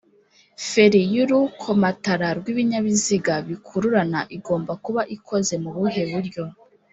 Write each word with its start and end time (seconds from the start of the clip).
feri 0.69 1.01
yurukomatara 1.15 2.27
rwibinyabiziga 2.39 3.33
bikururana 3.47 4.19
igomba 4.37 4.73
kuba 4.83 5.01
ikoze 5.15 5.53
mubuhe 5.63 6.03
buryo 6.13 6.43